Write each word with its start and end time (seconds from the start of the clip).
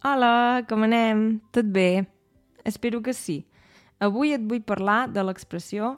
Hola, 0.00 0.62
com 0.70 0.84
anem? 0.86 1.40
Tot 1.50 1.66
bé? 1.74 2.06
Espero 2.62 3.00
que 3.02 3.10
sí. 3.10 3.40
Avui 3.98 4.30
et 4.30 4.42
vull 4.46 4.60
parlar 4.62 5.08
de 5.10 5.24
l'expressió 5.26 5.96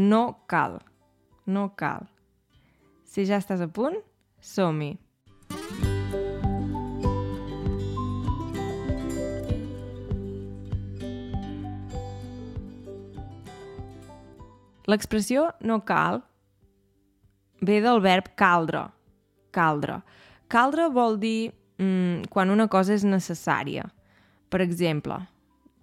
no 0.00 0.20
cal. 0.48 0.78
No 1.44 1.66
cal. 1.76 2.06
Si 3.04 3.26
ja 3.28 3.36
estàs 3.36 3.60
a 3.60 3.66
punt, 3.68 3.98
som-hi. 4.40 4.94
L'expressió 14.88 15.50
no 15.60 15.82
cal 15.84 16.22
ve 17.60 17.76
del 17.84 18.00
verb 18.00 18.32
caldre. 18.40 18.86
Caldre. 19.52 20.00
Caldre 20.48 20.88
vol 20.88 21.20
dir 21.20 21.52
mm, 21.78 22.30
quan 22.30 22.50
una 22.50 22.68
cosa 22.68 22.94
és 22.94 23.04
necessària. 23.04 23.86
Per 24.50 24.60
exemple, 24.62 25.18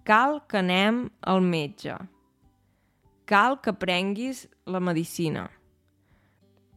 cal 0.04 0.40
que 0.48 0.60
anem 0.62 1.06
al 1.20 1.42
metge. 1.44 1.96
Cal 3.28 3.60
que 3.62 3.72
prenguis 3.72 4.46
la 4.66 4.80
medicina. 4.80 5.48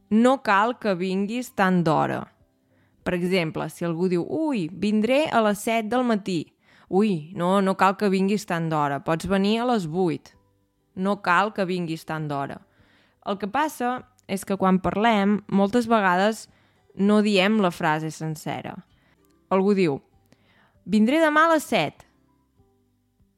No 0.10 0.38
cal 0.44 0.78
que 0.80 0.96
vinguis 0.96 1.52
tant 1.56 1.84
d'hora. 1.84 2.22
Per 3.06 3.14
exemple, 3.14 3.68
si 3.70 3.86
algú 3.86 4.10
diu 4.10 4.26
«Ui, 4.26 4.68
vindré 4.70 5.26
a 5.30 5.42
les 5.46 5.62
7 5.66 5.90
del 5.90 6.06
matí». 6.06 6.46
«Ui, 6.90 7.32
no, 7.34 7.62
no 7.62 7.74
cal 7.76 7.96
que 7.98 8.12
vinguis 8.14 8.46
tant 8.46 8.70
d'hora, 8.70 9.00
pots 9.02 9.26
venir 9.26 9.60
a 9.60 9.66
les 9.72 9.88
8». 9.88 10.36
No 11.02 11.18
cal 11.26 11.52
que 11.52 11.66
vinguis 11.66 12.06
tant 12.06 12.28
d'hora. 12.30 12.60
El 13.26 13.40
que 13.42 13.50
passa 13.50 14.06
és 14.28 14.46
que 14.46 14.56
quan 14.56 14.78
parlem, 14.80 15.40
moltes 15.50 15.90
vegades 15.90 16.46
no 16.96 17.24
diem 17.26 17.58
la 17.60 17.74
frase 17.74 18.12
sencera 18.14 18.76
algú 19.50 19.76
diu 19.78 20.00
vindré 20.86 21.20
demà 21.24 21.48
a 21.48 21.54
les 21.56 21.68
7 21.70 22.06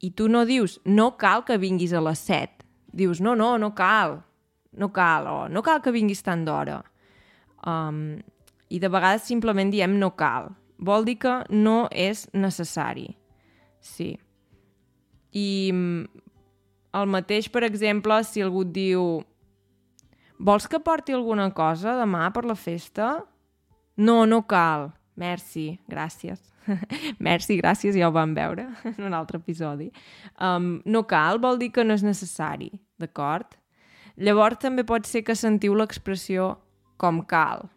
i 0.06 0.12
tu 0.14 0.28
no 0.28 0.44
dius 0.46 0.78
no 0.84 1.12
cal 1.18 1.44
que 1.44 1.58
vinguis 1.58 1.92
a 1.92 2.02
les 2.04 2.22
7 2.28 2.66
dius 2.92 3.20
no, 3.20 3.34
no, 3.34 3.56
no 3.58 3.74
cal 3.74 4.22
no 4.72 4.92
cal, 4.92 5.26
o 5.26 5.48
no 5.48 5.62
cal 5.62 5.82
que 5.82 5.92
vinguis 5.92 6.22
tant 6.24 6.44
d'hora. 6.46 6.80
Um, 7.66 8.18
i 8.70 8.78
de 8.80 8.90
vegades 8.92 9.26
simplement 9.28 9.72
diem 9.72 9.98
no 9.98 10.12
cal. 10.16 10.52
Vol 10.78 11.06
dir 11.08 11.16
que 11.22 11.34
no 11.50 11.88
és 11.90 12.26
necessari. 12.32 13.08
Sí. 13.80 14.12
I 15.34 15.48
el 16.98 17.10
mateix, 17.10 17.48
per 17.52 17.64
exemple, 17.66 18.20
si 18.24 18.44
algú 18.44 18.62
et 18.66 18.72
diu 18.76 19.08
vols 20.38 20.68
que 20.70 20.78
porti 20.78 21.16
alguna 21.16 21.50
cosa 21.50 21.96
demà 21.98 22.28
per 22.34 22.44
la 22.46 22.56
festa? 22.56 23.16
No, 23.98 24.22
no 24.26 24.44
cal. 24.46 24.92
Merci, 25.18 25.80
gràcies. 25.90 26.38
Merci, 27.28 27.56
gràcies, 27.58 27.96
ja 27.98 28.06
ho 28.08 28.14
vam 28.14 28.36
veure 28.36 28.68
en 28.92 29.00
un 29.08 29.16
altre 29.16 29.40
episodi. 29.42 29.90
Um, 30.38 30.78
no 30.86 31.04
cal 31.10 31.40
vol 31.42 31.58
dir 31.58 31.72
que 31.74 31.84
no 31.84 31.96
és 31.98 32.04
necessari, 32.06 32.70
d'acord? 33.02 33.56
Llavors 34.18 34.60
també 34.62 34.84
pot 34.86 35.06
ser 35.06 35.24
que 35.26 35.34
sentiu 35.38 35.74
l'expressió 35.78 36.52
com 36.98 37.22
cal. 37.26 37.68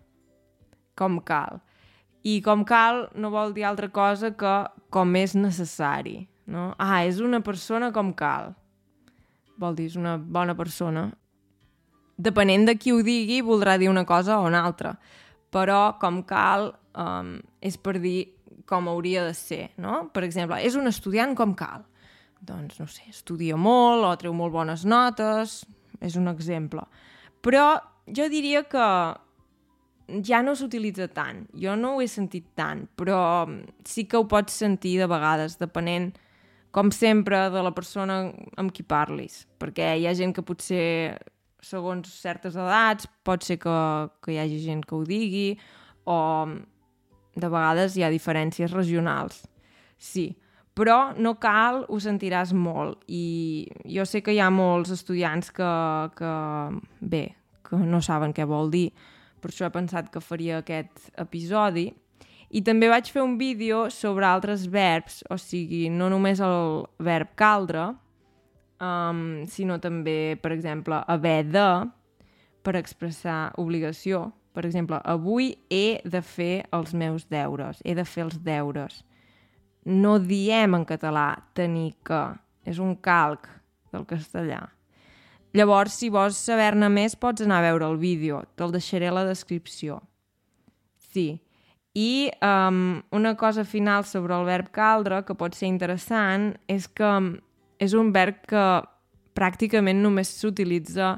Com 0.97 1.19
cal. 1.25 1.61
I 2.21 2.39
com 2.45 2.65
cal 2.67 3.07
no 3.17 3.31
vol 3.33 3.53
dir 3.55 3.65
altra 3.65 3.89
cosa 3.89 4.33
que 4.37 4.55
com 4.93 5.15
és 5.17 5.33
necessari. 5.37 6.27
No? 6.45 6.71
Ah, 6.77 7.05
és 7.05 7.21
una 7.23 7.39
persona 7.45 7.91
com 7.93 8.11
cal. 8.17 8.51
Vol 9.61 9.77
dir, 9.77 9.87
és 9.89 9.97
una 9.97 10.17
bona 10.17 10.53
persona. 10.57 11.07
Depenent 12.21 12.67
de 12.67 12.75
qui 12.77 12.93
ho 12.93 13.01
digui, 13.05 13.39
voldrà 13.45 13.77
dir 13.81 13.89
una 13.89 14.05
cosa 14.05 14.39
o 14.39 14.45
una 14.49 14.65
altra. 14.65 14.95
Però 15.53 15.97
com 16.01 16.21
cal 16.25 16.71
um, 16.97 17.37
és 17.61 17.77
per 17.77 17.97
dir 18.01 18.31
com 18.69 18.87
hauria 18.87 19.25
de 19.27 19.33
ser, 19.35 19.71
no? 19.81 20.07
Per 20.13 20.23
exemple, 20.27 20.59
és 20.63 20.77
un 20.79 20.87
estudiant 20.89 21.35
com 21.37 21.55
cal. 21.57 21.85
Doncs, 22.41 22.79
no 22.81 22.87
sé, 22.89 23.05
estudia 23.11 23.57
molt 23.57 24.07
o 24.07 24.13
treu 24.17 24.33
molt 24.33 24.53
bones 24.53 24.85
notes, 24.87 25.61
és 26.01 26.15
un 26.17 26.31
exemple. 26.31 26.85
Però 27.45 27.75
jo 28.09 28.27
diria 28.31 28.63
que 28.69 28.87
ja 30.25 30.41
no 30.43 30.55
s'utilitza 30.57 31.07
tant. 31.13 31.45
Jo 31.57 31.75
no 31.79 31.95
ho 31.95 32.01
he 32.01 32.09
sentit 32.09 32.49
tant, 32.57 32.85
però 32.97 33.45
sí 33.87 34.07
que 34.09 34.19
ho 34.19 34.27
pots 34.29 34.57
sentir 34.63 34.97
de 34.99 35.07
vegades, 35.09 35.59
depenent, 35.61 36.11
com 36.71 36.91
sempre, 36.95 37.49
de 37.51 37.61
la 37.63 37.73
persona 37.75 38.23
amb 38.59 38.73
qui 38.73 38.83
parlis. 38.83 39.45
Perquè 39.59 39.93
hi 39.99 40.07
ha 40.07 40.15
gent 40.17 40.33
que 40.35 40.45
potser, 40.45 41.19
segons 41.61 42.09
certes 42.23 42.55
edats, 42.57 43.07
pot 43.27 43.43
ser 43.45 43.59
que, 43.61 43.77
que 44.23 44.33
hi 44.33 44.39
hagi 44.41 44.61
gent 44.63 44.85
que 44.87 44.95
ho 44.97 45.03
digui, 45.07 45.59
o 46.09 46.17
de 47.35 47.47
vegades 47.47 47.95
hi 47.95 48.03
ha 48.03 48.11
diferències 48.11 48.73
regionals. 48.73 49.43
Sí, 50.01 50.31
però 50.73 51.13
no 51.19 51.35
cal, 51.39 51.83
ho 51.87 51.99
sentiràs 52.01 52.53
molt. 52.57 53.03
I 53.07 53.67
jo 53.85 54.05
sé 54.07 54.21
que 54.23 54.35
hi 54.35 54.41
ha 54.41 54.49
molts 54.53 54.93
estudiants 54.95 55.51
que, 55.55 55.71
que 56.17 56.33
bé, 57.01 57.25
que 57.67 57.79
no 57.79 58.01
saben 58.03 58.33
què 58.35 58.47
vol 58.47 58.71
dir, 58.73 58.89
per 59.41 59.51
això 59.51 59.67
he 59.67 59.73
pensat 59.73 60.11
que 60.13 60.23
faria 60.23 60.61
aquest 60.61 61.11
episodi. 61.21 61.89
I 62.51 62.61
també 62.67 62.89
vaig 62.91 63.07
fer 63.11 63.23
un 63.23 63.37
vídeo 63.39 63.85
sobre 63.93 64.27
altres 64.27 64.65
verbs, 64.67 65.21
o 65.31 65.37
sigui, 65.39 65.85
no 65.89 66.09
només 66.11 66.41
el 66.43 66.83
verb 66.99 67.31
caldre, 67.39 67.87
um, 68.83 69.21
sinó 69.47 69.79
també, 69.79 70.35
per 70.41 70.51
exemple, 70.51 70.99
haver 71.07 71.45
de, 71.47 71.69
per 72.61 72.75
expressar 72.77 73.53
obligació, 73.61 74.27
per 74.53 74.65
exemple, 74.67 74.99
avui 75.03 75.53
he 75.71 76.01
de 76.03 76.21
fer 76.21 76.65
els 76.75 76.93
meus 76.93 77.27
deures, 77.31 77.79
he 77.85 77.95
de 77.95 78.05
fer 78.05 78.25
els 78.27 78.37
deures. 78.43 79.01
No 79.85 80.17
diem 80.19 80.75
en 80.77 80.85
català 80.85 81.41
tenir 81.57 81.93
que, 82.05 82.21
és 82.67 82.79
un 82.79 82.95
calc 82.95 83.47
del 83.91 84.05
castellà. 84.05 84.61
Llavors, 85.57 85.95
si 85.99 86.11
vols 86.11 86.37
saber-ne 86.39 86.87
més, 86.91 87.17
pots 87.19 87.43
anar 87.43 87.59
a 87.59 87.67
veure 87.71 87.87
el 87.91 87.97
vídeo, 87.99 88.43
te'l 88.55 88.71
deixaré 88.71 89.09
a 89.09 89.15
la 89.15 89.25
descripció. 89.27 89.99
Sí. 91.11 91.41
I 91.93 92.31
um, 92.39 93.01
una 93.11 93.35
cosa 93.35 93.65
final 93.67 94.05
sobre 94.07 94.37
el 94.37 94.45
verb 94.47 94.69
caldre, 94.71 95.25
que 95.27 95.35
pot 95.35 95.57
ser 95.57 95.67
interessant, 95.67 96.53
és 96.71 96.87
que 96.87 97.11
és 97.83 97.95
un 97.97 98.13
verb 98.15 98.39
que 98.47 98.65
pràcticament 99.35 99.99
només 100.03 100.31
s'utilitza 100.39 101.17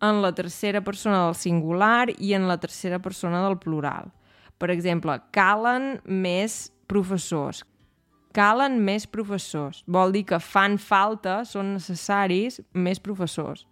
en 0.00 0.20
la 0.22 0.32
tercera 0.32 0.80
persona 0.84 1.24
del 1.26 1.34
singular 1.34 2.08
i 2.18 2.34
en 2.34 2.46
la 2.48 2.58
tercera 2.58 2.98
persona 2.98 3.42
del 3.46 3.58
plural. 3.58 4.12
Per 4.58 4.70
exemple, 4.74 5.14
calen 5.34 5.98
més 6.04 6.68
professors. 6.90 7.64
Calen 8.34 8.78
més 8.84 9.06
professors. 9.06 9.82
Vol 9.86 10.12
dir 10.14 10.24
que 10.28 10.38
fan 10.42 10.76
falta, 10.78 11.40
són 11.46 11.74
necessaris, 11.74 12.60
més 12.74 13.00
professors. 13.02 13.64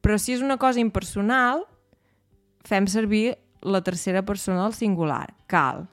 Però 0.00 0.16
si 0.18 0.34
és 0.34 0.42
una 0.42 0.56
cosa 0.58 0.80
impersonal, 0.80 1.66
fem 2.66 2.86
servir 2.88 3.34
la 3.62 3.82
tercera 3.84 4.22
persona 4.26 4.64
del 4.64 4.74
singular. 4.74 5.26
Cal. 5.46 5.84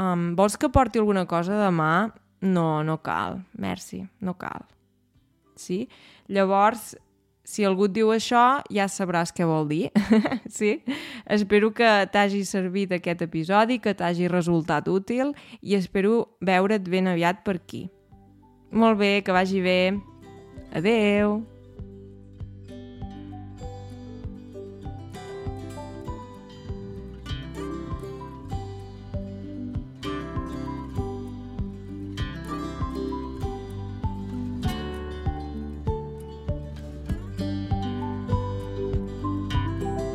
Um, 0.00 0.32
vols 0.34 0.56
que 0.58 0.72
porti 0.72 0.98
alguna 0.98 1.26
cosa 1.30 1.60
demà? 1.60 2.10
No, 2.42 2.82
no 2.82 2.98
cal. 3.04 3.38
Merci, 3.54 4.02
no 4.20 4.34
cal. 4.34 4.66
Sí? 5.54 5.84
Llavors, 6.26 6.96
si 7.44 7.64
algú 7.66 7.88
et 7.88 7.94
diu 7.96 8.12
això, 8.14 8.62
ja 8.70 8.88
sabràs 8.88 9.34
què 9.34 9.46
vol 9.48 9.68
dir. 9.70 9.90
sí? 10.58 10.78
Espero 11.26 11.72
que 11.74 11.90
t'hagi 12.12 12.44
servit 12.48 12.94
aquest 12.94 13.26
episodi, 13.26 13.80
que 13.82 13.94
t'hagi 13.94 14.30
resultat 14.30 14.88
útil 14.88 15.34
i 15.60 15.76
espero 15.78 16.38
veure't 16.40 16.88
ben 16.88 17.10
aviat 17.12 17.42
per 17.46 17.58
aquí. 17.60 17.88
Molt 18.72 18.98
bé, 18.98 19.20
que 19.26 19.34
vagi 19.36 19.60
bé. 19.60 19.80
Adeu! 20.72 21.51